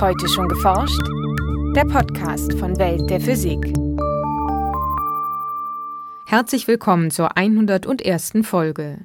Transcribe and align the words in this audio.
Heute 0.00 0.28
schon 0.28 0.48
geforscht? 0.48 1.00
Der 1.76 1.84
Podcast 1.84 2.52
von 2.58 2.76
Welt 2.78 3.08
der 3.08 3.20
Physik. 3.20 3.72
Herzlich 6.26 6.66
willkommen 6.66 7.12
zur 7.12 7.36
101. 7.36 8.32
Folge. 8.42 8.98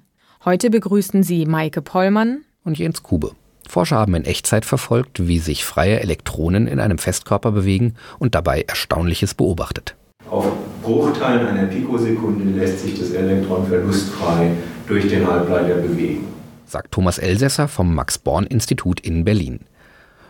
Heute 0.44 0.72
begrüßen 0.72 1.22
Sie 1.22 1.46
Maike 1.46 1.84
Pollmann 1.84 2.42
und 2.64 2.80
Jens 2.80 3.04
Kube. 3.04 3.34
Forscher 3.68 3.98
haben 3.98 4.16
in 4.16 4.26
Echtzeit 4.26 4.66
verfolgt, 4.66 5.28
wie 5.28 5.38
sich 5.38 5.64
freie 5.64 6.00
Elektronen 6.00 6.68
in 6.68 6.80
einem 6.80 6.98
Festkörper 6.98 7.52
bewegen 7.52 7.94
und 8.18 8.34
dabei 8.34 8.64
Erstaunliches 8.64 9.36
beobachtet. 9.36 9.96
Auf 10.30 10.52
Bruchteilen 10.82 11.48
einer 11.48 11.68
Pikosekunde 11.68 12.60
lässt 12.60 12.80
sich 12.80 13.00
das 13.00 13.12
Elektron 13.12 13.68
verlustfrei 13.68 14.52
durch 14.88 15.08
den 15.08 15.28
Halbleiter 15.28 15.76
bewegen. 15.76 16.28
Sagt 16.66 16.92
Thomas 16.92 17.20
Elsässer 17.20 17.68
vom 17.68 17.94
Max-Born-Institut 17.94 19.00
in 19.00 19.24
Berlin. 19.24 19.60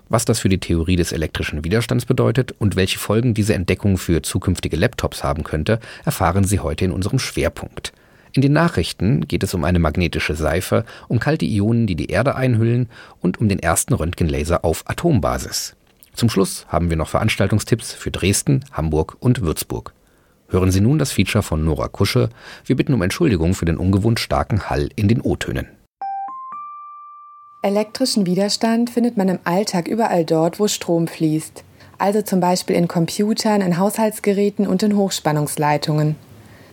Was 0.10 0.26
das 0.26 0.40
für 0.40 0.50
die 0.50 0.60
Theorie 0.60 0.96
des 0.96 1.12
elektrischen 1.12 1.64
Widerstands 1.64 2.06
bedeutet 2.06 2.56
und 2.58 2.76
welche 2.76 2.98
Folgen 2.98 3.36
diese 3.36 3.54
Entdeckung 3.54 4.00
für 4.00 4.24
zukünftige 4.24 4.76
Laptops 4.76 5.24
haben 5.24 5.44
könnte, 5.44 5.80
erfahren 6.04 6.44
Sie 6.44 6.60
heute 6.60 6.86
in 6.86 6.92
unserem 6.92 7.20
Schwerpunkt. 7.20 7.94
In 8.34 8.42
den 8.42 8.54
Nachrichten 8.54 9.28
geht 9.28 9.44
es 9.44 9.54
um 9.54 9.64
eine 9.64 9.80
magnetische 9.80 10.36
Seife, 10.36 10.84
um 11.08 11.20
kalte 11.20 11.46
Ionen, 11.46 11.88
die 11.88 11.96
die 11.96 12.08
Erde 12.08 12.36
einhüllen 12.36 12.90
und 13.22 13.40
um 13.40 13.50
den 13.50 13.60
ersten 13.60 13.94
Röntgenlaser 13.94 14.66
auf 14.66 14.84
Atombasis. 14.88 15.76
Zum 16.14 16.30
Schluss 16.30 16.66
haben 16.68 16.90
wir 16.90 16.98
noch 16.98 17.10
Veranstaltungstipps 17.10 17.94
für 17.94 18.12
Dresden, 18.12 18.66
Hamburg 18.72 19.18
und 19.20 19.42
Würzburg. 19.42 19.94
Hören 20.48 20.72
Sie 20.72 20.82
nun 20.82 20.98
das 20.98 21.12
Feature 21.12 21.44
von 21.44 21.64
Nora 21.64 21.88
Kusche. 21.88 22.30
Wir 22.66 22.76
bitten 22.76 22.94
um 22.94 23.02
Entschuldigung 23.04 23.54
für 23.54 23.66
den 23.66 23.78
ungewohnt 23.78 24.20
starken 24.20 24.70
Hall 24.70 24.90
in 24.96 25.08
den 25.08 25.22
O-Tönen. 25.22 25.68
Elektrischen 27.62 28.26
Widerstand 28.26 28.90
findet 28.90 29.18
man 29.18 29.28
im 29.28 29.40
Alltag 29.44 29.90
überall 29.90 30.24
dort, 30.24 30.62
wo 30.62 30.70
Strom 30.70 31.10
fließt. 31.10 31.66
Also 31.98 32.22
zum 32.22 32.40
Beispiel 32.40 32.78
in 32.78 32.88
Computern, 32.88 33.60
in 33.60 33.78
Haushaltsgeräten 33.78 34.66
und 34.66 34.82
in 34.82 34.96
Hochspannungsleitungen. 34.96 36.16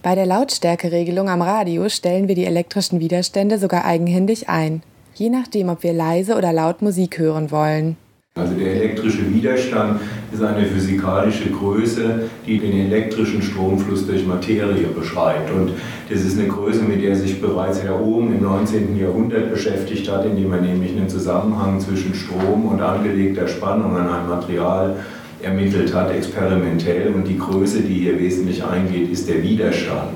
Bei 0.05 0.15
der 0.15 0.27
Lautstärkeregelung 0.27 1.29
am 1.29 1.43
Radio 1.43 1.89
stellen 1.89 2.29
wir 2.29 2.37
die 2.37 2.45
elektrischen 2.45 3.01
Widerstände 3.01 3.59
sogar 3.59 3.85
eigenhändig 3.85 4.49
ein, 4.49 4.85
je 5.17 5.29
nachdem, 5.29 5.71
ob 5.71 5.83
wir 5.83 5.93
leise 5.93 6.37
oder 6.37 6.53
laut 6.53 6.83
Musik 6.83 7.19
hören 7.19 7.51
wollen. 7.51 7.97
Also 8.39 8.53
der 8.53 8.75
elektrische 8.75 9.33
Widerstand 9.33 9.99
ist 10.31 10.43
eine 10.43 10.67
physikalische 10.67 11.49
Größe, 11.49 12.29
die 12.47 12.59
den 12.59 12.87
elektrischen 12.87 13.41
Stromfluss 13.41 14.07
durch 14.07 14.27
Materie 14.27 14.89
beschreibt. 14.89 15.51
Und 15.51 15.71
das 16.11 16.21
ist 16.21 16.39
eine 16.39 16.47
Größe, 16.47 16.83
mit 16.83 17.03
der 17.03 17.17
sich 17.17 17.41
bereits 17.41 17.83
Herr 17.83 17.99
Ohm 17.99 18.35
im 18.35 18.43
19. 18.43 18.95
Jahrhundert 18.99 19.51
beschäftigt 19.51 20.13
hat, 20.13 20.27
indem 20.27 20.53
er 20.53 20.61
nämlich 20.61 20.95
einen 20.95 21.09
Zusammenhang 21.09 21.81
zwischen 21.81 22.15
Strom 22.15 22.67
und 22.67 22.83
angelegter 22.83 23.49
Spannung 23.49 23.97
an 23.97 24.07
einem 24.07 24.29
Material 24.29 24.97
ermittelt 25.43 25.95
hat, 25.95 26.15
experimentell. 26.15 27.15
Und 27.15 27.27
die 27.27 27.39
Größe, 27.39 27.81
die 27.81 27.95
hier 27.95 28.19
wesentlich 28.21 28.63
eingeht, 28.63 29.11
ist 29.11 29.31
der 29.31 29.43
Widerstand. 29.43 30.11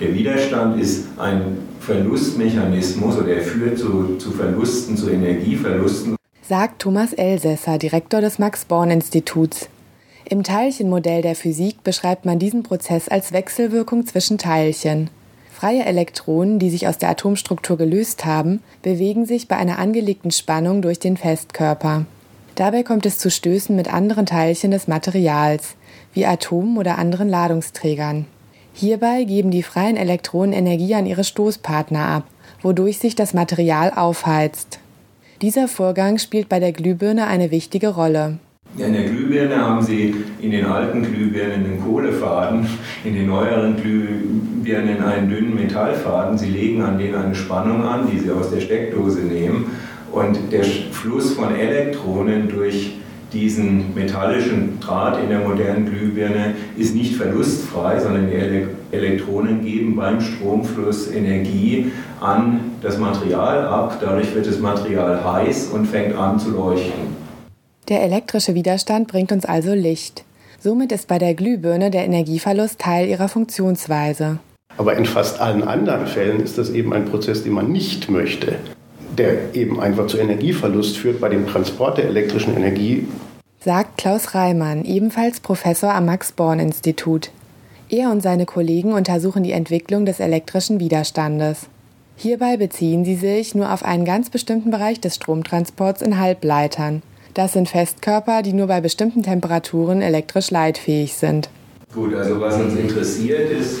Der 0.00 0.14
Widerstand 0.14 0.80
ist 0.80 1.08
ein 1.18 1.58
Verlustmechanismus 1.80 3.18
oder 3.18 3.34
er 3.34 3.42
führt 3.42 3.78
zu, 3.78 4.16
zu 4.16 4.30
Verlusten, 4.30 4.96
zu 4.96 5.10
Energieverlusten 5.10 6.15
sagt 6.48 6.82
Thomas 6.82 7.12
Elsässer, 7.12 7.76
Direktor 7.76 8.20
des 8.20 8.38
Max-Born-Instituts. 8.38 9.68
Im 10.24 10.44
Teilchenmodell 10.44 11.20
der 11.20 11.34
Physik 11.34 11.82
beschreibt 11.82 12.24
man 12.24 12.38
diesen 12.38 12.62
Prozess 12.62 13.08
als 13.08 13.32
Wechselwirkung 13.32 14.06
zwischen 14.06 14.38
Teilchen. 14.38 15.10
Freie 15.52 15.84
Elektronen, 15.84 16.60
die 16.60 16.70
sich 16.70 16.86
aus 16.86 16.98
der 16.98 17.08
Atomstruktur 17.08 17.76
gelöst 17.76 18.24
haben, 18.24 18.62
bewegen 18.82 19.26
sich 19.26 19.48
bei 19.48 19.56
einer 19.56 19.80
angelegten 19.80 20.30
Spannung 20.30 20.82
durch 20.82 21.00
den 21.00 21.16
Festkörper. 21.16 22.06
Dabei 22.54 22.84
kommt 22.84 23.06
es 23.06 23.18
zu 23.18 23.28
Stößen 23.28 23.74
mit 23.74 23.92
anderen 23.92 24.26
Teilchen 24.26 24.70
des 24.70 24.86
Materials, 24.86 25.74
wie 26.12 26.26
Atomen 26.26 26.78
oder 26.78 26.96
anderen 26.96 27.28
Ladungsträgern. 27.28 28.26
Hierbei 28.72 29.24
geben 29.24 29.50
die 29.50 29.64
freien 29.64 29.96
Elektronen 29.96 30.52
Energie 30.52 30.94
an 30.94 31.06
ihre 31.06 31.24
Stoßpartner 31.24 32.06
ab, 32.06 32.24
wodurch 32.62 32.98
sich 32.98 33.16
das 33.16 33.34
Material 33.34 33.92
aufheizt. 33.94 34.78
Dieser 35.42 35.68
Vorgang 35.68 36.16
spielt 36.16 36.48
bei 36.48 36.60
der 36.60 36.72
Glühbirne 36.72 37.26
eine 37.26 37.50
wichtige 37.50 37.88
Rolle. 37.88 38.38
in 38.78 38.92
der 38.94 39.04
Glühbirne 39.04 39.56
haben 39.56 39.82
Sie 39.82 40.14
in 40.40 40.50
den 40.50 40.64
alten 40.64 41.02
Glühbirnen 41.02 41.66
einen 41.66 41.84
Kohlefaden, 41.84 42.66
in 43.04 43.14
den 43.14 43.26
neueren 43.26 43.76
Glühbirnen 43.76 45.04
einen 45.04 45.28
dünnen 45.28 45.54
Metallfaden. 45.54 46.38
Sie 46.38 46.48
legen 46.48 46.80
an 46.80 46.98
den 46.98 47.14
eine 47.14 47.34
Spannung 47.34 47.84
an, 47.84 48.10
die 48.10 48.18
Sie 48.18 48.30
aus 48.30 48.50
der 48.50 48.62
Steckdose 48.62 49.20
nehmen. 49.20 49.66
Und 50.10 50.38
der 50.50 50.64
Fluss 50.64 51.34
von 51.34 51.54
Elektronen 51.54 52.48
durch 52.48 52.94
diesen 53.30 53.94
metallischen 53.94 54.80
Draht 54.80 55.22
in 55.22 55.28
der 55.28 55.40
modernen 55.40 55.84
Glühbirne 55.84 56.54
ist 56.78 56.94
nicht 56.94 57.16
verlustfrei, 57.16 58.00
sondern 58.00 58.28
die 58.30 58.96
Elektronen 58.96 59.62
geben 59.62 59.96
beim 59.96 60.20
Stromfluss 60.22 61.10
Energie 61.10 61.90
an 62.20 62.60
das 62.86 62.98
Material 62.98 63.66
ab. 63.66 63.98
Dadurch 64.00 64.34
wird 64.34 64.46
das 64.46 64.58
Material 64.58 65.24
heiß 65.24 65.68
und 65.68 65.86
fängt 65.86 66.16
an 66.16 66.38
zu 66.38 66.50
leuchten. 66.50 67.16
Der 67.88 68.02
elektrische 68.02 68.54
Widerstand 68.54 69.08
bringt 69.08 69.32
uns 69.32 69.44
also 69.44 69.74
Licht. 69.74 70.24
Somit 70.58 70.92
ist 70.92 71.08
bei 71.08 71.18
der 71.18 71.34
Glühbirne 71.34 71.90
der 71.90 72.04
Energieverlust 72.04 72.78
Teil 72.78 73.08
ihrer 73.08 73.28
Funktionsweise. 73.28 74.38
Aber 74.78 74.96
in 74.96 75.06
fast 75.06 75.40
allen 75.40 75.62
anderen 75.62 76.06
Fällen 76.06 76.40
ist 76.40 76.58
das 76.58 76.70
eben 76.70 76.92
ein 76.92 77.04
Prozess, 77.04 77.42
den 77.44 77.52
man 77.52 77.70
nicht 77.70 78.10
möchte 78.10 78.56
der 79.16 79.54
eben 79.54 79.80
einfach 79.80 80.06
zu 80.06 80.18
Energieverlust 80.18 80.96
führt 80.96 81.20
bei 81.20 81.28
dem 81.28 81.46
Transport 81.46 81.98
der 81.98 82.06
elektrischen 82.06 82.56
Energie. 82.56 83.08
Sagt 83.60 83.98
Klaus 83.98 84.34
Reimann, 84.34 84.84
ebenfalls 84.84 85.40
Professor 85.40 85.92
am 85.92 86.06
Max-Born-Institut. 86.06 87.30
Er 87.88 88.10
und 88.10 88.22
seine 88.22 88.46
Kollegen 88.46 88.92
untersuchen 88.92 89.42
die 89.42 89.52
Entwicklung 89.52 90.06
des 90.06 90.20
elektrischen 90.20 90.80
Widerstandes. 90.80 91.68
Hierbei 92.18 92.56
beziehen 92.56 93.04
sie 93.04 93.14
sich 93.14 93.54
nur 93.54 93.70
auf 93.70 93.84
einen 93.84 94.06
ganz 94.06 94.30
bestimmten 94.30 94.70
Bereich 94.70 95.00
des 95.00 95.16
Stromtransports 95.16 96.00
in 96.00 96.18
Halbleitern. 96.18 97.02
Das 97.34 97.52
sind 97.52 97.68
Festkörper, 97.68 98.42
die 98.42 98.54
nur 98.54 98.68
bei 98.68 98.80
bestimmten 98.80 99.22
Temperaturen 99.22 100.00
elektrisch 100.00 100.50
leitfähig 100.50 101.12
sind. 101.12 101.50
Gut, 101.94 102.14
also 102.14 102.40
was 102.40 102.56
uns 102.56 102.74
interessiert 102.74 103.50
ist 103.50 103.80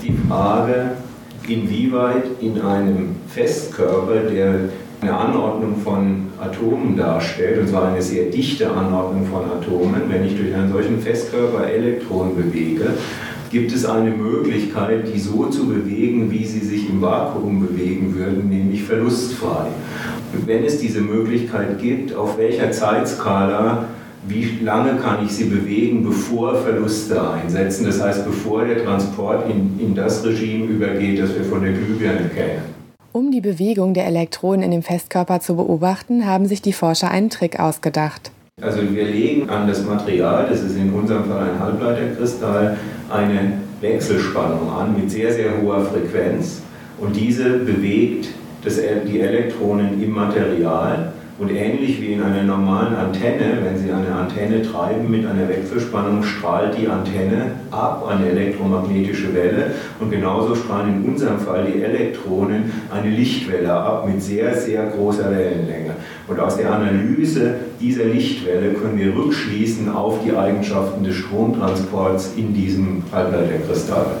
die 0.00 0.16
Frage, 0.28 0.92
inwieweit 1.48 2.24
in 2.40 2.60
einem 2.60 3.16
Festkörper, 3.28 4.30
der 4.30 4.68
eine 5.00 5.16
Anordnung 5.16 5.76
von 5.82 6.28
Atomen 6.40 6.96
darstellt, 6.96 7.60
und 7.60 7.68
zwar 7.68 7.88
eine 7.88 8.00
sehr 8.00 8.30
dichte 8.30 8.70
Anordnung 8.70 9.26
von 9.26 9.44
Atomen, 9.44 10.02
wenn 10.08 10.24
ich 10.24 10.36
durch 10.36 10.54
einen 10.54 10.72
solchen 10.72 11.00
Festkörper 11.00 11.68
Elektronen 11.68 12.36
bewege, 12.36 12.94
gibt 13.56 13.72
es 13.72 13.86
eine 13.86 14.10
Möglichkeit, 14.10 15.08
die 15.10 15.18
so 15.18 15.46
zu 15.46 15.66
bewegen, 15.66 16.30
wie 16.30 16.44
sie 16.44 16.60
sich 16.60 16.90
im 16.90 17.00
Vakuum 17.00 17.66
bewegen 17.66 18.14
würden, 18.14 18.50
nämlich 18.50 18.82
verlustfrei. 18.82 19.68
Und 20.34 20.46
wenn 20.46 20.62
es 20.62 20.78
diese 20.78 21.00
Möglichkeit 21.00 21.80
gibt, 21.80 22.14
auf 22.14 22.36
welcher 22.36 22.70
Zeitskala 22.70 23.86
wie 24.28 24.58
lange 24.62 24.96
kann 24.96 25.24
ich 25.24 25.32
sie 25.32 25.44
bewegen, 25.44 26.04
bevor 26.04 26.56
Verluste 26.56 27.30
einsetzen, 27.30 27.86
das 27.86 28.02
heißt 28.02 28.26
bevor 28.26 28.66
der 28.66 28.84
Transport 28.84 29.48
in, 29.48 29.80
in 29.80 29.94
das 29.94 30.22
Regime 30.22 30.66
übergeht, 30.66 31.18
das 31.18 31.34
wir 31.34 31.44
von 31.44 31.62
der 31.62 31.72
Glühbirne 31.72 32.28
kennen. 32.34 32.60
Um 33.12 33.30
die 33.30 33.40
Bewegung 33.40 33.94
der 33.94 34.06
Elektronen 34.06 34.64
in 34.64 34.70
dem 34.70 34.82
Festkörper 34.82 35.40
zu 35.40 35.56
beobachten, 35.56 36.26
haben 36.26 36.44
sich 36.44 36.60
die 36.60 36.74
Forscher 36.74 37.10
einen 37.10 37.30
Trick 37.30 37.58
ausgedacht. 37.58 38.32
Also 38.60 38.80
wir 38.90 39.04
legen 39.04 39.48
an 39.48 39.68
das 39.68 39.84
Material, 39.84 40.46
das 40.50 40.62
ist 40.62 40.76
in 40.76 40.92
unserem 40.92 41.24
Fall 41.24 41.50
ein 41.50 41.60
Halbleiterkristall, 41.60 42.76
eine 43.10 43.60
Wechselspannung 43.80 44.70
an 44.70 44.94
mit 44.98 45.10
sehr, 45.10 45.32
sehr 45.32 45.60
hoher 45.60 45.84
Frequenz. 45.84 46.62
Und 46.98 47.14
diese 47.14 47.58
bewegt 47.58 48.28
das, 48.64 48.76
die 48.76 49.20
Elektronen 49.20 50.02
im 50.02 50.12
Material 50.12 51.12
und 51.38 51.50
ähnlich 51.50 52.00
wie 52.00 52.14
in 52.14 52.22
einer 52.22 52.42
normalen 52.42 52.94
Antenne, 52.94 53.58
wenn 53.62 53.76
Sie 53.76 53.92
eine 53.92 54.14
Antenne 54.14 54.62
treiben 54.62 55.10
mit 55.10 55.26
einer 55.26 55.48
Wechselspannung, 55.48 56.22
strahlt 56.22 56.78
die 56.78 56.88
Antenne 56.88 57.52
ab 57.70 58.06
eine 58.08 58.30
elektromagnetische 58.30 59.34
Welle. 59.34 59.72
Und 60.00 60.10
genauso 60.10 60.54
strahlen 60.54 61.04
in 61.04 61.10
unserem 61.12 61.38
Fall 61.38 61.66
die 61.66 61.82
Elektronen 61.82 62.72
eine 62.90 63.10
Lichtwelle 63.10 63.72
ab 63.72 64.06
mit 64.06 64.22
sehr, 64.22 64.54
sehr 64.54 64.86
großer 64.86 65.30
Wellenlänge. 65.30 65.96
Und 66.26 66.40
aus 66.40 66.56
der 66.56 66.72
Analyse 66.72 67.56
dieser 67.80 68.04
Lichtwelle 68.04 68.72
können 68.72 68.98
wir 68.98 69.14
rückschließen 69.14 69.94
auf 69.94 70.20
die 70.24 70.34
Eigenschaften 70.34 71.04
des 71.04 71.16
Stromtransports 71.16 72.32
in 72.36 72.54
diesem 72.54 73.02
Halbleiterkristall. 73.12 74.16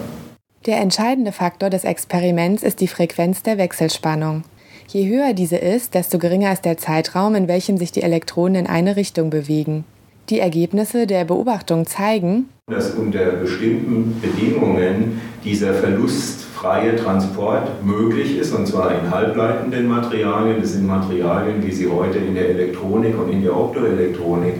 Der 0.66 0.78
entscheidende 0.78 1.32
Faktor 1.32 1.70
des 1.70 1.84
Experiments 1.84 2.62
ist 2.62 2.80
die 2.80 2.88
Frequenz 2.88 3.42
der 3.42 3.56
Wechselspannung. 3.56 4.42
Je 4.88 5.08
höher 5.08 5.32
diese 5.32 5.56
ist, 5.56 5.94
desto 5.94 6.18
geringer 6.18 6.52
ist 6.52 6.64
der 6.64 6.78
Zeitraum, 6.78 7.34
in 7.34 7.48
welchem 7.48 7.76
sich 7.76 7.90
die 7.90 8.02
Elektronen 8.02 8.54
in 8.54 8.66
eine 8.68 8.94
Richtung 8.94 9.30
bewegen. 9.30 9.84
Die 10.28 10.38
Ergebnisse 10.38 11.08
der 11.08 11.24
Beobachtung 11.24 11.86
zeigen, 11.86 12.48
dass 12.68 12.94
unter 12.94 13.24
bestimmten 13.32 14.20
Bedingungen 14.20 15.20
dieser 15.44 15.74
Verlust 15.74 16.42
freie 16.42 16.96
Transport 16.96 17.84
möglich 17.84 18.38
ist, 18.38 18.52
und 18.52 18.66
zwar 18.66 18.92
in 18.92 19.10
halbleitenden 19.10 19.88
Materialien. 19.88 20.60
Das 20.60 20.72
sind 20.72 20.86
Materialien, 20.86 21.64
wie 21.64 21.72
sie 21.72 21.88
heute 21.88 22.18
in 22.18 22.34
der 22.34 22.48
Elektronik 22.48 23.18
und 23.18 23.30
in 23.30 23.42
der 23.42 23.56
Optoelektronik 23.56 24.54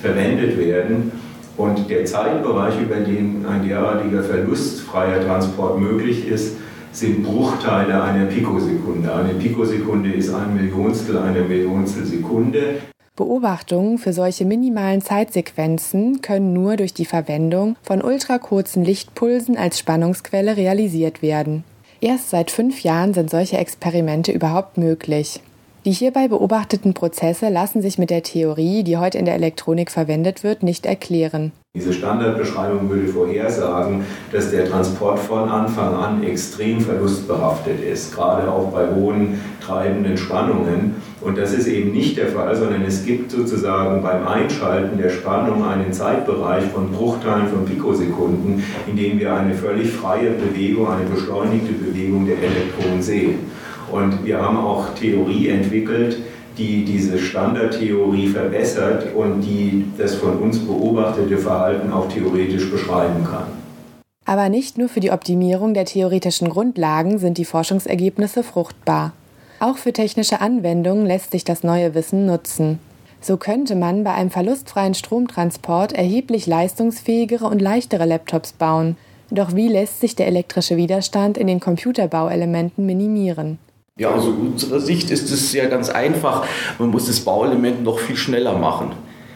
verwendet 0.00 0.56
werden. 0.56 1.12
Und 1.56 1.88
der 1.88 2.04
Zeitbereich, 2.04 2.74
über 2.80 2.96
den 2.96 3.44
ein 3.46 3.66
derartiger 3.68 4.22
verlustfreier 4.22 5.24
Transport 5.24 5.78
möglich 5.80 6.26
ist, 6.26 6.56
sind 6.96 7.22
Bruchteile 7.22 8.02
einer 8.02 8.26
Pikosekunde. 8.26 9.14
Eine 9.14 9.34
Pikosekunde 9.34 10.12
ist 10.12 10.32
ein 10.32 10.54
Millionstel 10.54 11.18
einer 11.18 11.42
Millionstel 11.42 12.04
Sekunde. 12.04 12.80
Beobachtungen 13.16 13.98
für 13.98 14.12
solche 14.12 14.44
minimalen 14.44 15.00
Zeitsequenzen 15.00 16.20
können 16.20 16.52
nur 16.52 16.76
durch 16.76 16.94
die 16.94 17.04
Verwendung 17.04 17.76
von 17.82 18.02
ultrakurzen 18.02 18.84
Lichtpulsen 18.84 19.56
als 19.56 19.78
Spannungsquelle 19.78 20.56
realisiert 20.56 21.22
werden. 21.22 21.62
Erst 22.00 22.30
seit 22.30 22.50
fünf 22.50 22.82
Jahren 22.82 23.14
sind 23.14 23.30
solche 23.30 23.56
Experimente 23.56 24.32
überhaupt 24.32 24.78
möglich. 24.78 25.40
Die 25.84 25.92
hierbei 25.92 26.28
beobachteten 26.28 26.94
Prozesse 26.94 27.50
lassen 27.50 27.82
sich 27.82 27.98
mit 27.98 28.10
der 28.10 28.22
Theorie, 28.22 28.82
die 28.82 28.96
heute 28.96 29.18
in 29.18 29.26
der 29.26 29.34
Elektronik 29.34 29.90
verwendet 29.90 30.42
wird, 30.42 30.62
nicht 30.62 30.86
erklären. 30.86 31.52
Diese 31.76 31.92
Standardbeschreibung 31.92 32.88
würde 32.88 33.08
vorhersagen, 33.08 34.04
dass 34.30 34.52
der 34.52 34.64
Transport 34.64 35.18
von 35.18 35.48
Anfang 35.48 35.92
an 35.92 36.22
extrem 36.22 36.80
verlustbehaftet 36.80 37.82
ist, 37.82 38.14
gerade 38.14 38.48
auch 38.48 38.70
bei 38.70 38.94
hohen 38.94 39.40
treibenden 39.60 40.16
Spannungen. 40.16 40.94
Und 41.20 41.36
das 41.36 41.52
ist 41.52 41.66
eben 41.66 41.90
nicht 41.90 42.16
der 42.16 42.28
Fall, 42.28 42.54
sondern 42.54 42.82
es 42.82 43.04
gibt 43.04 43.32
sozusagen 43.32 44.04
beim 44.04 44.24
Einschalten 44.24 44.98
der 44.98 45.10
Spannung 45.10 45.64
einen 45.64 45.92
Zeitbereich 45.92 46.62
von 46.66 46.92
Bruchteilen 46.92 47.48
von 47.48 47.64
Pikosekunden, 47.64 48.62
in 48.86 48.96
dem 48.96 49.18
wir 49.18 49.34
eine 49.34 49.54
völlig 49.54 49.90
freie 49.90 50.30
Bewegung, 50.30 50.86
eine 50.88 51.10
beschleunigte 51.10 51.72
Bewegung 51.72 52.24
der 52.24 52.36
Elektronen 52.36 53.02
sehen. 53.02 53.50
Und 53.90 54.24
wir 54.24 54.40
haben 54.40 54.58
auch 54.58 54.94
Theorie 54.94 55.48
entwickelt, 55.48 56.18
die 56.56 56.84
diese 56.84 57.18
Standardtheorie 57.18 58.28
verbessert 58.28 59.14
und 59.14 59.40
die 59.40 59.84
das 59.98 60.14
von 60.14 60.38
uns 60.38 60.58
beobachtete 60.58 61.38
Verhalten 61.38 61.92
auch 61.92 62.08
theoretisch 62.08 62.70
beschreiben 62.70 63.24
kann. 63.24 63.46
Aber 64.24 64.48
nicht 64.48 64.78
nur 64.78 64.88
für 64.88 65.00
die 65.00 65.10
Optimierung 65.10 65.74
der 65.74 65.84
theoretischen 65.84 66.48
Grundlagen 66.48 67.18
sind 67.18 67.36
die 67.38 67.44
Forschungsergebnisse 67.44 68.42
fruchtbar. 68.42 69.12
Auch 69.60 69.76
für 69.76 69.92
technische 69.92 70.40
Anwendungen 70.40 71.06
lässt 71.06 71.30
sich 71.32 71.44
das 71.44 71.62
neue 71.62 71.94
Wissen 71.94 72.26
nutzen. 72.26 72.78
So 73.20 73.36
könnte 73.36 73.74
man 73.74 74.04
bei 74.04 74.12
einem 74.12 74.30
verlustfreien 74.30 74.94
Stromtransport 74.94 75.92
erheblich 75.92 76.46
leistungsfähigere 76.46 77.46
und 77.46 77.60
leichtere 77.60 78.04
Laptops 78.04 78.52
bauen. 78.52 78.96
Doch 79.30 79.54
wie 79.54 79.68
lässt 79.68 80.00
sich 80.00 80.14
der 80.14 80.26
elektrische 80.26 80.76
Widerstand 80.76 81.38
in 81.38 81.46
den 81.46 81.60
Computerbauelementen 81.60 82.84
minimieren? 82.84 83.58
Ja, 83.96 84.10
aus 84.10 84.26
unserer 84.26 84.80
Sicht 84.80 85.12
ist 85.12 85.30
es 85.30 85.52
ja 85.52 85.68
ganz 85.68 85.88
einfach. 85.88 86.44
Man 86.80 86.90
muss 86.90 87.06
das 87.06 87.20
Bauelement 87.20 87.84
noch 87.84 88.00
viel 88.00 88.16
schneller 88.16 88.58
machen. 88.58 88.90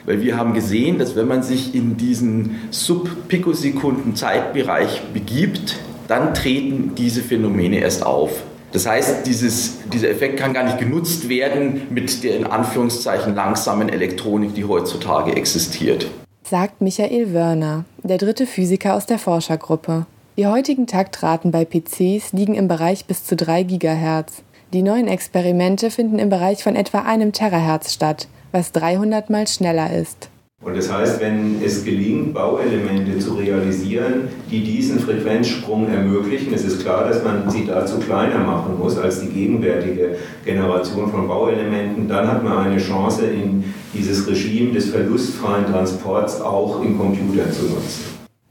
Weil 0.05 0.20
wir 0.20 0.37
haben 0.37 0.52
gesehen, 0.52 0.99
dass 0.99 1.14
wenn 1.14 1.28
man 1.28 1.44
sich 1.44 1.76
in 1.76 1.96
diesen 1.96 2.56
Sub-Pikosekunden 2.72 4.16
Zeitbereich 4.16 5.02
begibt, 5.14 5.76
dann 6.08 6.34
treten 6.34 6.96
diese 6.96 7.22
Phänomene 7.22 7.78
erst 7.78 8.05
auf. 8.05 8.43
Das 8.72 8.84
heißt, 8.84 9.25
dieses, 9.28 9.76
dieser 9.93 10.10
Effekt 10.10 10.40
kann 10.40 10.55
gar 10.55 10.64
nicht 10.64 10.78
genutzt 10.78 11.28
werden 11.28 11.82
mit 11.90 12.25
der 12.25 12.37
in 12.37 12.44
Anführungszeichen 12.44 13.37
langsamen 13.37 13.88
Elektronik, 13.88 14.56
die 14.56 14.64
heutzutage 14.64 15.37
existiert. 15.37 16.08
Sagt 16.43 16.81
Michael 16.81 17.32
Wörner, 17.32 17.84
der 18.02 18.19
dritte 18.19 18.44
Physiker 18.44 18.96
aus 18.96 19.06
der 19.06 19.20
Forschergruppe. 19.20 20.06
Die 20.37 20.46
heutigen 20.46 20.87
Taktraten 20.87 21.50
bei 21.50 21.64
PCs 21.64 22.32
liegen 22.32 22.54
im 22.54 22.69
Bereich 22.69 23.06
bis 23.06 23.25
zu 23.25 23.34
3 23.34 23.64
GHz. 23.64 24.44
Die 24.75 24.82
neuen 24.82 25.09
Experimente 25.09 25.91
finden 25.91 26.19
im 26.19 26.29
Bereich 26.29 26.62
von 26.62 26.76
etwa 26.76 26.99
einem 26.99 27.32
Terahertz 27.32 27.94
statt, 27.94 28.29
was 28.53 28.73
300 28.73 29.31
mal 29.31 29.47
schneller 29.47 29.97
ist. 29.97 30.29
Und 30.62 30.76
das 30.76 30.93
heißt, 30.93 31.20
wenn 31.20 31.62
es 31.65 31.85
gelingt, 31.85 32.35
Bauelemente 32.35 33.19
zu 33.19 33.35
realisieren, 33.35 34.29
die 34.50 34.62
diesen 34.62 34.99
Frequenzsprung 34.99 35.88
ermöglichen, 35.88 36.53
ist 36.53 36.67
es 36.67 36.81
klar, 36.81 37.09
dass 37.09 37.25
man 37.25 37.49
sie 37.49 37.65
dazu 37.65 37.99
kleiner 37.99 38.41
machen 38.41 38.79
muss 38.79 38.99
als 38.99 39.20
die 39.20 39.29
gegenwärtige 39.29 40.19
Generation 40.44 41.11
von 41.11 41.29
Bauelementen, 41.29 42.06
dann 42.06 42.29
hat 42.29 42.44
man 42.44 42.59
eine 42.59 42.79
Chance, 42.79 43.25
in 43.25 43.73
dieses 43.94 44.26
Regime 44.26 44.73
des 44.73 44.91
verlustfreien 44.91 45.64
Transports 45.64 46.43
auch 46.43 46.82
in 46.82 46.99
Computern 46.99 47.53
zu 47.53 47.62
nutzen. 47.62 48.05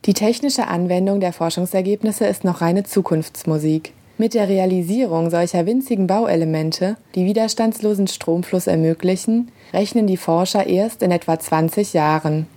Die 0.05 0.13
technische 0.13 0.67
Anwendung 0.67 1.19
der 1.19 1.33
Forschungsergebnisse 1.33 2.25
ist 2.25 2.43
noch 2.43 2.61
reine 2.61 2.85
Zukunftsmusik. 2.85 3.91
Mit 4.19 4.33
der 4.33 4.49
Realisierung 4.49 5.29
solcher 5.29 5.67
winzigen 5.67 6.07
Bauelemente, 6.07 6.97
die 7.13 7.25
widerstandslosen 7.25 8.07
Stromfluss 8.07 8.65
ermöglichen, 8.65 9.51
rechnen 9.73 10.07
die 10.07 10.17
Forscher 10.17 10.65
erst 10.65 11.03
in 11.03 11.11
etwa 11.11 11.37
20 11.37 11.93
Jahren. 11.93 12.47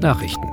Nachrichten 0.00 0.48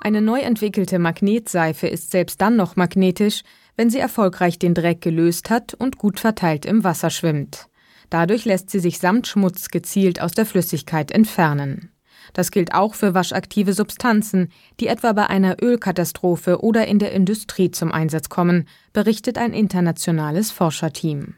Eine 0.00 0.20
neu 0.22 0.40
entwickelte 0.40 0.98
Magnetseife 0.98 1.86
ist 1.86 2.10
selbst 2.10 2.40
dann 2.40 2.56
noch 2.56 2.74
magnetisch, 2.74 3.42
wenn 3.76 3.88
sie 3.88 4.00
erfolgreich 4.00 4.58
den 4.58 4.74
Dreck 4.74 5.02
gelöst 5.02 5.50
hat 5.50 5.74
und 5.74 5.98
gut 5.98 6.18
verteilt 6.18 6.66
im 6.66 6.82
Wasser 6.82 7.10
schwimmt. 7.10 7.68
Dadurch 8.10 8.44
lässt 8.44 8.70
sie 8.70 8.80
sich 8.80 8.98
samt 8.98 9.28
Schmutz 9.28 9.68
gezielt 9.68 10.20
aus 10.20 10.32
der 10.32 10.46
Flüssigkeit 10.46 11.12
entfernen. 11.12 11.91
Das 12.32 12.50
gilt 12.50 12.74
auch 12.74 12.94
für 12.94 13.14
waschaktive 13.14 13.74
Substanzen, 13.74 14.48
die 14.80 14.86
etwa 14.86 15.12
bei 15.12 15.26
einer 15.26 15.62
Ölkatastrophe 15.62 16.62
oder 16.62 16.86
in 16.86 16.98
der 16.98 17.12
Industrie 17.12 17.70
zum 17.70 17.92
Einsatz 17.92 18.28
kommen, 18.28 18.66
berichtet 18.92 19.38
ein 19.38 19.52
internationales 19.52 20.50
Forscherteam. 20.50 21.34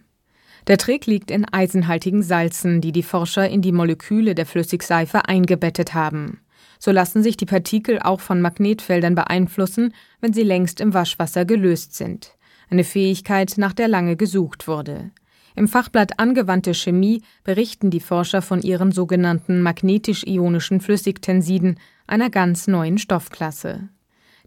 Der 0.66 0.78
Trick 0.78 1.06
liegt 1.06 1.30
in 1.30 1.44
eisenhaltigen 1.44 2.22
Salzen, 2.22 2.80
die 2.80 2.92
die 2.92 3.02
Forscher 3.02 3.48
in 3.48 3.60
die 3.60 3.72
Moleküle 3.72 4.34
der 4.34 4.46
Flüssigseife 4.46 5.28
eingebettet 5.28 5.92
haben. 5.92 6.40
So 6.78 6.90
lassen 6.90 7.22
sich 7.22 7.36
die 7.36 7.46
Partikel 7.46 7.98
auch 7.98 8.20
von 8.20 8.40
Magnetfeldern 8.40 9.14
beeinflussen, 9.14 9.94
wenn 10.20 10.32
sie 10.32 10.42
längst 10.42 10.80
im 10.80 10.94
Waschwasser 10.94 11.44
gelöst 11.44 11.94
sind. 11.94 12.36
Eine 12.70 12.84
Fähigkeit, 12.84 13.54
nach 13.56 13.72
der 13.72 13.88
lange 13.88 14.16
gesucht 14.16 14.66
wurde. 14.68 15.10
Im 15.56 15.68
Fachblatt 15.68 16.18
Angewandte 16.18 16.74
Chemie 16.74 17.22
berichten 17.44 17.90
die 17.90 18.00
Forscher 18.00 18.42
von 18.42 18.60
ihren 18.60 18.90
sogenannten 18.90 19.62
magnetisch-ionischen 19.62 20.80
Flüssigtensiden, 20.80 21.78
einer 22.08 22.28
ganz 22.28 22.66
neuen 22.66 22.98
Stoffklasse. 22.98 23.88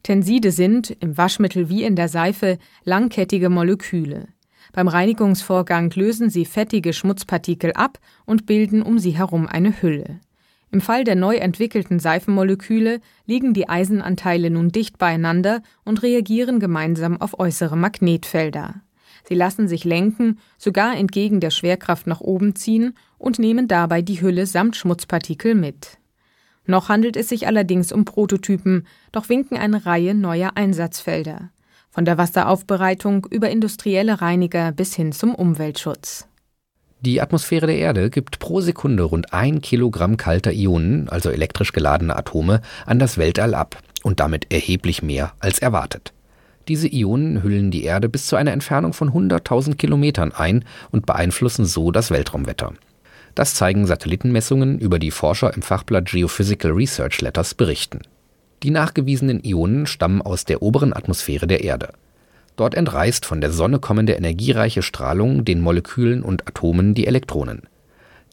Tenside 0.03 0.51
sind, 0.51 0.91
im 0.99 1.17
Waschmittel 1.17 1.69
wie 1.69 1.83
in 1.83 1.95
der 1.95 2.09
Seife, 2.09 2.57
langkettige 2.83 3.49
Moleküle. 3.49 4.27
Beim 4.73 4.89
Reinigungsvorgang 4.89 5.91
lösen 5.91 6.29
sie 6.29 6.45
fettige 6.45 6.91
Schmutzpartikel 6.91 7.71
ab 7.73 7.99
und 8.25 8.45
bilden 8.45 8.81
um 8.81 8.99
sie 8.99 9.17
herum 9.17 9.47
eine 9.47 9.81
Hülle. 9.81 10.19
Im 10.71 10.81
Fall 10.81 11.05
der 11.05 11.15
neu 11.15 11.37
entwickelten 11.37 11.99
Seifenmoleküle 11.99 12.99
liegen 13.25 13.53
die 13.53 13.69
Eisenanteile 13.69 14.49
nun 14.49 14.69
dicht 14.69 14.97
beieinander 14.97 15.61
und 15.85 16.03
reagieren 16.03 16.59
gemeinsam 16.59 17.21
auf 17.21 17.39
äußere 17.39 17.77
Magnetfelder. 17.77 18.81
Sie 19.27 19.35
lassen 19.35 19.67
sich 19.67 19.83
lenken, 19.83 20.39
sogar 20.57 20.95
entgegen 20.95 21.41
der 21.41 21.49
Schwerkraft 21.49 22.07
nach 22.07 22.21
oben 22.21 22.55
ziehen 22.55 22.93
und 23.17 23.39
nehmen 23.39 23.67
dabei 23.67 24.01
die 24.01 24.21
Hülle 24.21 24.45
samt 24.45 24.77
Schmutzpartikel 24.77 25.53
mit. 25.53 25.97
Noch 26.65 26.87
handelt 26.87 27.17
es 27.17 27.29
sich 27.29 27.45
allerdings 27.45 27.91
um 27.91 28.05
Prototypen, 28.05 28.87
doch 29.11 29.27
winken 29.27 29.57
eine 29.57 29.85
Reihe 29.85 30.13
neuer 30.13 30.51
Einsatzfelder. 30.55 31.49
Von 31.89 32.05
der 32.05 32.17
Wasseraufbereitung 32.17 33.27
über 33.29 33.49
industrielle 33.49 34.21
Reiniger 34.21 34.71
bis 34.71 34.95
hin 34.95 35.11
zum 35.11 35.35
Umweltschutz. 35.35 36.27
Die 37.01 37.21
Atmosphäre 37.21 37.67
der 37.67 37.77
Erde 37.77 38.09
gibt 38.09 38.39
pro 38.39 38.61
Sekunde 38.61 39.03
rund 39.03 39.33
ein 39.33 39.61
Kilogramm 39.61 40.17
kalter 40.17 40.51
Ionen, 40.51 41.09
also 41.09 41.29
elektrisch 41.29 41.73
geladene 41.73 42.15
Atome, 42.15 42.61
an 42.85 42.99
das 42.99 43.17
Weltall 43.17 43.55
ab 43.55 43.77
und 44.03 44.19
damit 44.19 44.51
erheblich 44.51 45.03
mehr 45.03 45.33
als 45.39 45.59
erwartet. 45.59 46.13
Diese 46.67 46.87
Ionen 46.87 47.43
hüllen 47.43 47.71
die 47.71 47.83
Erde 47.83 48.09
bis 48.09 48.27
zu 48.27 48.35
einer 48.35 48.51
Entfernung 48.51 48.91
von 48.91 49.11
100.000 49.11 49.75
Kilometern 49.75 50.33
ein 50.33 50.65
und 50.91 51.05
beeinflussen 51.05 51.65
so 51.65 51.91
das 51.91 52.11
Weltraumwetter. 52.11 52.73
Das 53.35 53.53
zeigen 53.53 53.85
Satellitenmessungen, 53.85 54.79
über 54.79 54.99
die 54.99 55.11
Forscher 55.11 55.53
im 55.53 55.61
Fachblatt 55.61 56.05
Geophysical 56.05 56.71
Research 56.71 57.21
Letters 57.21 57.53
berichten. 57.53 58.01
Die 58.63 58.71
nachgewiesenen 58.71 59.43
Ionen 59.43 59.85
stammen 59.85 60.21
aus 60.21 60.43
der 60.43 60.61
oberen 60.61 60.93
Atmosphäre 60.93 61.47
der 61.47 61.63
Erde. 61.63 61.93
Dort 62.55 62.73
entreißt 62.73 63.25
von 63.25 63.39
der 63.39 63.51
Sonne 63.51 63.79
kommende 63.79 64.13
energiereiche 64.13 64.81
Strahlung 64.81 65.45
den 65.45 65.61
Molekülen 65.61 66.23
und 66.23 66.47
Atomen 66.47 66.95
die 66.95 67.05
Elektronen. 67.05 67.61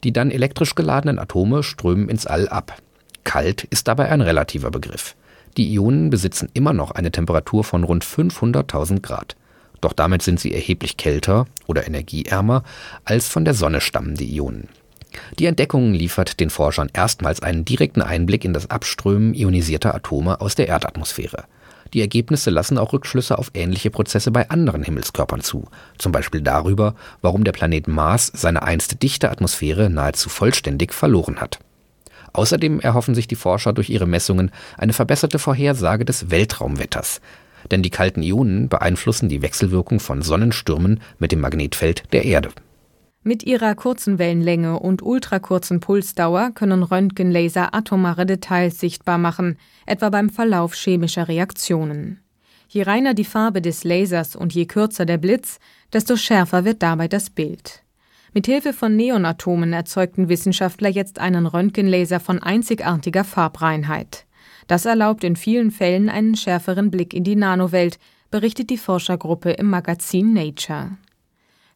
Die 0.03 0.11
dann 0.11 0.31
elektrisch 0.31 0.73
geladenen 0.75 1.19
Atome 1.19 1.61
strömen 1.61 2.09
ins 2.09 2.25
All 2.25 2.49
ab. 2.49 2.75
Kalt 3.23 3.65
ist 3.65 3.87
dabei 3.87 4.09
ein 4.09 4.21
relativer 4.21 4.71
Begriff. 4.71 5.15
Die 5.57 5.73
Ionen 5.73 6.09
besitzen 6.09 6.49
immer 6.53 6.73
noch 6.73 6.91
eine 6.91 7.11
Temperatur 7.11 7.63
von 7.63 7.83
rund 7.83 8.03
500.000 8.03 9.01
Grad. 9.01 9.35
Doch 9.81 9.93
damit 9.93 10.21
sind 10.21 10.39
sie 10.39 10.53
erheblich 10.53 10.97
kälter 10.97 11.45
oder 11.67 11.87
energieärmer 11.87 12.63
als 13.03 13.27
von 13.27 13.45
der 13.45 13.53
Sonne 13.53 13.81
stammende 13.81 14.23
Ionen. 14.23 14.67
Die 15.39 15.45
Entdeckung 15.45 15.93
liefert 15.93 16.39
den 16.39 16.49
Forschern 16.49 16.89
erstmals 16.93 17.41
einen 17.41 17.63
direkten 17.63 18.01
Einblick 18.01 18.43
in 18.43 18.53
das 18.53 18.69
Abströmen 18.69 19.33
ionisierter 19.33 19.95
Atome 19.95 20.41
aus 20.41 20.55
der 20.55 20.67
Erdatmosphäre. 20.67 21.45
Die 21.93 22.01
Ergebnisse 22.01 22.49
lassen 22.49 22.77
auch 22.77 22.91
Rückschlüsse 22.91 23.37
auf 23.37 23.51
ähnliche 23.53 23.89
Prozesse 23.89 24.31
bei 24.31 24.49
anderen 24.49 24.83
Himmelskörpern 24.83 25.41
zu, 25.41 25.69
zum 25.97 26.11
Beispiel 26.11 26.41
darüber, 26.41 26.95
warum 27.21 27.45
der 27.45 27.53
Planet 27.53 27.87
Mars 27.87 28.31
seine 28.35 28.63
einst 28.63 29.01
dichte 29.01 29.31
Atmosphäre 29.31 29.89
nahezu 29.89 30.27
vollständig 30.27 30.93
verloren 30.93 31.39
hat. 31.39 31.59
Außerdem 32.35 32.81
erhoffen 32.81 33.15
sich 33.15 33.27
die 33.27 33.37
Forscher 33.37 33.71
durch 33.71 33.89
ihre 33.89 34.05
Messungen 34.05 34.51
eine 34.77 34.91
verbesserte 34.91 35.39
Vorhersage 35.39 36.03
des 36.03 36.31
Weltraumwetters, 36.31 37.21
denn 37.71 37.81
die 37.81 37.89
kalten 37.89 38.21
Ionen 38.21 38.67
beeinflussen 38.67 39.29
die 39.29 39.41
Wechselwirkung 39.41 40.01
von 40.01 40.21
Sonnenstürmen 40.21 40.99
mit 41.17 41.31
dem 41.31 41.39
Magnetfeld 41.39 42.03
der 42.11 42.25
Erde. 42.25 42.49
Mit 43.23 43.43
ihrer 43.43 43.73
kurzen 43.73 44.19
Wellenlänge 44.19 44.77
und 44.79 45.01
ultrakurzen 45.01 45.79
Pulsdauer 45.79 46.51
können 46.53 46.83
Röntgenlaser 46.83 47.73
atomare 47.73 48.25
Details 48.25 48.81
sichtbar 48.81 49.17
machen, 49.17 49.57
etwa 49.85 50.09
beim 50.09 50.29
Verlauf 50.29 50.75
chemischer 50.75 51.29
Reaktionen. 51.29 52.19
Je 52.67 52.83
reiner 52.83 53.13
die 53.13 53.23
Farbe 53.23 53.61
des 53.61 53.85
Lasers 53.85 54.35
und 54.35 54.53
je 54.53 54.65
kürzer 54.65 55.05
der 55.05 55.17
Blitz, 55.17 55.59
desto 55.93 56.17
schärfer 56.17 56.65
wird 56.65 56.83
dabei 56.83 57.07
das 57.07 57.29
Bild. 57.29 57.84
Mithilfe 58.35 58.73
von 58.73 58.97
Neonatomen 58.97 59.71
erzeugten 59.71 60.27
Wissenschaftler 60.27 60.89
jetzt 60.89 61.19
einen 61.19 61.45
Röntgenlaser 61.45 62.19
von 62.19 62.43
einzigartiger 62.43 63.23
Farbreinheit. 63.23 64.25
Das 64.67 64.83
erlaubt 64.83 65.23
in 65.23 65.37
vielen 65.37 65.71
Fällen 65.71 66.09
einen 66.09 66.35
schärferen 66.35 66.91
Blick 66.91 67.13
in 67.13 67.23
die 67.23 67.37
Nanowelt, 67.37 67.97
berichtet 68.31 68.69
die 68.71 68.77
Forschergruppe 68.77 69.51
im 69.51 69.69
Magazin 69.69 70.33
Nature. 70.33 70.97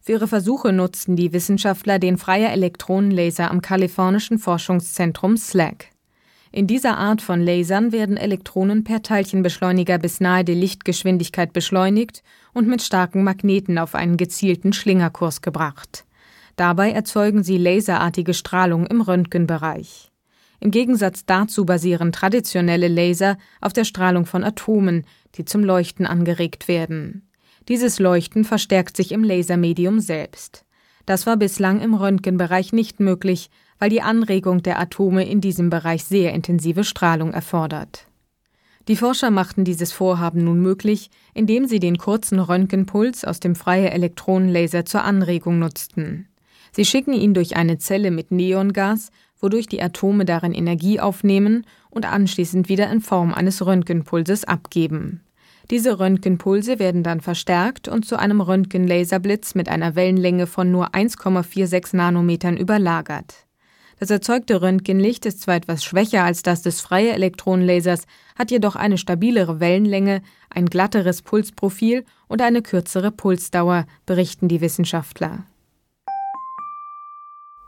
Für 0.02 0.12
ihre 0.12 0.28
Versuche 0.28 0.74
nutzten 0.74 1.16
die 1.16 1.32
Wissenschaftler 1.32 1.98
den 1.98 2.18
Freier 2.18 2.52
Elektronenlaser 2.52 3.50
am 3.50 3.62
kalifornischen 3.62 4.38
Forschungszentrum 4.38 5.38
SLAC. 5.38 5.92
In 6.52 6.68
dieser 6.68 6.98
Art 6.98 7.22
von 7.22 7.40
Lasern 7.40 7.94
werden 7.94 8.18
Elektronen 8.18 8.84
per 8.84 9.02
Teilchenbeschleuniger 9.02 9.98
bis 9.98 10.20
nahe 10.20 10.44
der 10.44 10.56
Lichtgeschwindigkeit 10.56 11.54
beschleunigt 11.54 12.22
und 12.54 12.68
mit 12.68 12.82
starken 12.82 13.24
Magneten 13.24 13.78
auf 13.78 13.96
einen 13.96 14.18
gezielten 14.18 14.74
Schlingerkurs 14.74 15.42
gebracht. 15.42 16.04
Dabei 16.60 16.92
erzeugen 16.92 17.42
sie 17.42 17.58
laserartige 17.58 18.34
Strahlung 18.34 18.86
im 18.86 19.00
Röntgenbereich. 19.00 20.12
Im 20.60 20.72
Gegensatz 20.72 21.26
dazu 21.26 21.66
basieren 21.66 22.12
traditionelle 22.12 22.90
Laser 22.90 23.38
auf 23.62 23.72
der 23.72 23.86
Strahlung 23.86 24.26
von 24.26 24.44
Atomen, 24.44 25.06
die 25.36 25.46
zum 25.46 25.64
Leuchten 25.64 26.06
angeregt 26.06 26.68
werden. 26.68 27.30
Dieses 27.70 27.98
Leuchten 27.98 28.44
verstärkt 28.44 28.98
sich 28.98 29.14
im 29.14 29.24
Lasermedium 29.24 30.02
selbst. 30.02 30.66
Das 31.06 31.26
war 31.26 31.38
bislang 31.38 31.80
im 31.80 31.94
Röntgenbereich 31.94 32.74
nicht 32.74 33.00
möglich, 33.00 33.50
weil 33.78 33.90
die 33.90 34.02
Anregung 34.02 34.62
der 34.62 34.80
Atome 34.80 35.26
in 35.30 35.40
diesem 35.40 35.70
Bereich 35.70 36.04
sehr 36.04 36.34
intensive 36.34 36.84
Strahlung 36.84 37.32
erfordert. 37.32 38.08
Die 38.90 38.98
Forscher 38.98 39.32
machten 39.32 39.64
dieses 39.64 39.94
Vorhaben 39.94 40.44
nun 40.44 40.60
möglich, 40.60 41.10
indem 41.34 41.68
sie 41.70 41.80
den 41.80 41.98
kurzen 41.98 42.40
Röntgenpuls 42.40 43.24
aus 43.24 43.40
dem 43.40 43.56
freien 43.56 43.94
Elektronenlaser 43.94 44.84
zur 44.84 45.06
Anregung 45.06 45.58
nutzten. 45.58 46.29
Sie 46.72 46.86
schicken 46.86 47.14
ihn 47.14 47.34
durch 47.34 47.56
eine 47.56 47.78
Zelle 47.78 48.12
mit 48.12 48.32
Neongas, 48.32 49.12
wodurch 49.40 49.68
die 49.68 49.82
Atome 49.82 50.26
darin 50.26 50.54
Energie 50.54 51.00
aufnehmen 51.00 51.66
und 51.90 52.06
anschließend 52.06 52.70
wieder 52.70 52.92
in 52.92 53.02
Form 53.02 53.34
eines 53.34 53.66
Röntgenpulses 53.66 54.46
abgeben. 54.46 55.22
Diese 55.70 56.00
Röntgenpulse 56.00 56.80
werden 56.80 57.04
dann 57.04 57.22
verstärkt 57.22 57.88
und 57.88 58.04
zu 58.06 58.18
einem 58.18 58.42
Röntgenlaserblitz 58.42 59.54
mit 59.54 59.70
einer 59.70 59.96
Wellenlänge 59.96 60.48
von 60.48 60.72
nur 60.72 60.96
1,46 60.96 61.96
Nanometern 61.96 62.58
überlagert. 62.58 63.46
Das 64.00 64.10
erzeugte 64.10 64.62
Röntgenlicht 64.62 65.26
ist 65.26 65.42
zwar 65.42 65.56
etwas 65.56 65.84
schwächer 65.84 66.24
als 66.24 66.42
das 66.42 66.62
des 66.62 66.80
freien 66.82 67.14
Elektronenlasers, 67.14 68.06
hat 68.38 68.50
jedoch 68.50 68.78
eine 68.78 68.98
stabilere 68.98 69.60
Wellenlänge, 69.60 70.22
ein 70.50 70.68
glatteres 70.68 71.22
Pulsprofil 71.22 72.06
und 72.28 72.42
eine 72.42 72.62
kürzere 72.62 73.12
Pulsdauer, 73.12 73.86
berichten 74.06 74.48
die 74.48 74.62
Wissenschaftler. 74.62 75.44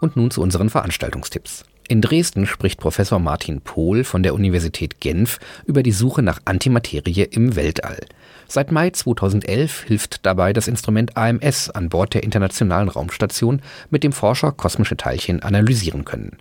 Und 0.02 0.18
nun 0.18 0.32
zu 0.32 0.42
unseren 0.42 0.70
Veranstaltungstipps. 0.70 1.64
In 1.88 2.02
Dresden 2.02 2.46
spricht 2.46 2.80
Professor 2.80 3.20
Martin 3.20 3.62
Pohl 3.62 4.04
von 4.04 4.24
der 4.24 4.34
Universität 4.34 5.00
Genf 5.00 5.40
über 5.66 5.84
die 5.84 5.92
Suche 5.92 6.22
nach 6.22 6.40
Antimaterie 6.46 7.24
im 7.24 7.56
Weltall. 7.56 8.00
Seit 8.48 8.72
Mai 8.72 8.90
2011 8.90 9.84
hilft 9.84 10.26
dabei 10.26 10.54
das 10.54 10.68
Instrument 10.68 11.18
AMS 11.18 11.70
an 11.70 11.90
Bord 11.90 12.14
der 12.14 12.24
Internationalen 12.24 12.90
Raumstation, 12.90 13.62
mit 13.90 14.04
dem 14.04 14.12
Forscher 14.12 14.52
kosmische 14.52 14.98
Teilchen 14.98 15.44
analysieren 15.44 16.04
können. 16.06 16.38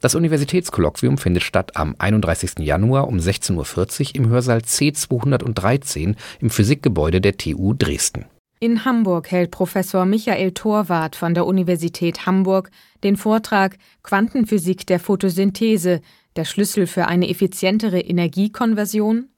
Das 0.00 0.14
Universitätskolloquium 0.14 1.16
findet 1.16 1.44
statt 1.44 1.76
am 1.76 1.94
31. 1.98 2.58
Januar 2.58 3.08
um 3.08 3.18
16.40 3.18 4.08
Uhr 4.08 4.14
im 4.16 4.28
Hörsaal 4.28 4.58
C213 4.58 6.14
im 6.40 6.50
Physikgebäude 6.50 7.20
der 7.20 7.36
TU 7.36 7.74
Dresden. 7.74 8.26
In 8.64 8.86
Hamburg 8.86 9.30
hält 9.30 9.50
Professor 9.50 10.06
Michael 10.06 10.52
Torwart 10.52 11.16
von 11.16 11.34
der 11.34 11.44
Universität 11.44 12.24
Hamburg 12.24 12.70
den 13.02 13.18
Vortrag 13.18 13.76
Quantenphysik 14.02 14.86
der 14.86 14.98
Photosynthese, 14.98 16.00
der 16.34 16.46
Schlüssel 16.46 16.86
für 16.86 17.06
eine 17.06 17.28
effizientere 17.28 18.00
Energiekonversion. 18.00 19.28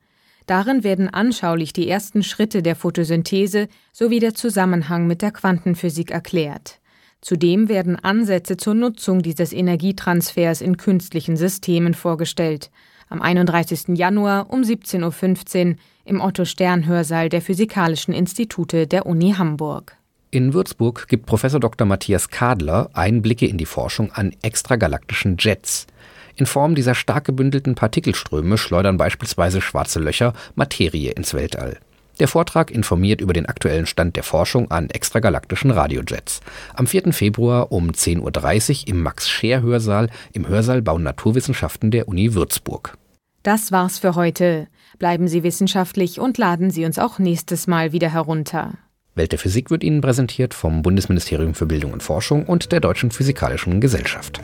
Darin 0.46 0.84
werden 0.84 1.12
anschaulich 1.12 1.72
die 1.72 1.88
ersten 1.88 2.22
Schritte 2.22 2.62
der 2.62 2.76
Photosynthese 2.76 3.66
sowie 3.92 4.20
der 4.20 4.34
Zusammenhang 4.34 5.08
mit 5.08 5.22
der 5.22 5.32
Quantenphysik 5.32 6.12
erklärt. 6.12 6.78
Zudem 7.20 7.68
werden 7.68 7.96
Ansätze 7.96 8.56
zur 8.56 8.74
Nutzung 8.74 9.22
dieses 9.22 9.52
Energietransfers 9.52 10.60
in 10.60 10.76
künstlichen 10.76 11.36
Systemen 11.36 11.94
vorgestellt. 11.94 12.70
Am 13.08 13.22
31. 13.22 13.96
Januar 13.96 14.50
um 14.50 14.62
17.15 14.62 15.70
Uhr 15.70 15.76
im 16.04 16.20
Otto-Stern-Hörsaal 16.20 17.28
der 17.28 17.40
Physikalischen 17.40 18.12
Institute 18.12 18.86
der 18.86 19.06
Uni 19.06 19.34
Hamburg. 19.38 19.96
In 20.30 20.52
Würzburg 20.54 21.06
gibt 21.08 21.26
Professor 21.26 21.60
Dr. 21.60 21.86
Matthias 21.86 22.28
Kadler 22.28 22.90
Einblicke 22.94 23.46
in 23.46 23.58
die 23.58 23.66
Forschung 23.66 24.10
an 24.12 24.34
extragalaktischen 24.42 25.36
Jets. 25.38 25.86
In 26.34 26.46
Form 26.46 26.74
dieser 26.74 26.94
stark 26.94 27.24
gebündelten 27.24 27.74
Partikelströme 27.74 28.58
schleudern 28.58 28.98
beispielsweise 28.98 29.60
schwarze 29.60 30.00
Löcher 30.00 30.34
Materie 30.54 31.12
ins 31.12 31.32
Weltall. 31.32 31.78
Der 32.18 32.28
Vortrag 32.28 32.70
informiert 32.70 33.20
über 33.20 33.32
den 33.32 33.46
aktuellen 33.46 33.86
Stand 33.86 34.16
der 34.16 34.22
Forschung 34.22 34.70
an 34.70 34.88
extragalaktischen 34.88 35.70
Radiojets. 35.70 36.40
Am 36.74 36.86
4. 36.86 37.12
Februar 37.12 37.72
um 37.72 37.90
10.30 37.90 38.82
Uhr 38.82 38.88
im 38.88 39.02
Max-Scheer-Hörsaal 39.02 40.08
im 40.32 40.48
Hörsaal 40.48 40.80
Bau 40.80 40.98
Naturwissenschaften 40.98 41.90
der 41.90 42.08
Uni 42.08 42.34
Würzburg. 42.34 42.96
Das 43.42 43.70
war's 43.70 43.98
für 43.98 44.14
heute. 44.14 44.66
Bleiben 44.98 45.28
Sie 45.28 45.42
wissenschaftlich 45.42 46.18
und 46.18 46.38
laden 46.38 46.70
Sie 46.70 46.84
uns 46.84 46.98
auch 46.98 47.18
nächstes 47.18 47.66
Mal 47.66 47.92
wieder 47.92 48.08
herunter. 48.08 48.74
Welt 49.14 49.32
der 49.32 49.38
Physik 49.38 49.70
wird 49.70 49.84
Ihnen 49.84 50.00
präsentiert 50.00 50.52
vom 50.52 50.82
Bundesministerium 50.82 51.54
für 51.54 51.66
Bildung 51.66 51.92
und 51.92 52.02
Forschung 52.02 52.44
und 52.44 52.72
der 52.72 52.80
Deutschen 52.80 53.10
Physikalischen 53.10 53.80
Gesellschaft. 53.80 54.40